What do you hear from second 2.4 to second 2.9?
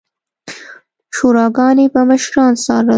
څارل